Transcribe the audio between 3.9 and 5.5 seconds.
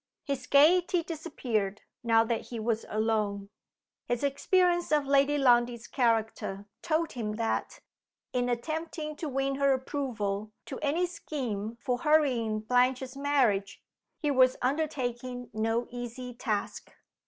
His experience of Lady